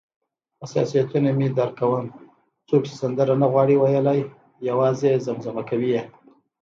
[0.61, 2.05] حساسیتونه مې درک کوم،
[2.67, 4.21] څوک چې سندره نه غواړي ویلای،
[4.69, 6.03] یوازې زمزمه کوي یې.